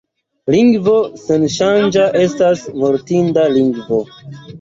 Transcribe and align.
Lingvo 0.53 0.93
senŝanĝa 1.23 2.05
estas 2.21 2.63
mortinta 2.85 3.45
lingvo. 3.59 4.01